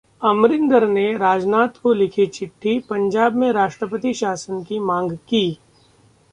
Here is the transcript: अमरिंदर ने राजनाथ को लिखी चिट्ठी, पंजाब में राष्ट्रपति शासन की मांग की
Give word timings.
अमरिंदर 0.21 0.87
ने 0.87 1.03
राजनाथ 1.17 1.81
को 1.83 1.93
लिखी 1.93 2.25
चिट्ठी, 2.27 2.77
पंजाब 2.79 3.35
में 3.35 3.51
राष्ट्रपति 3.51 4.13
शासन 4.13 4.63
की 4.63 4.79
मांग 4.79 5.11
की 5.29 5.47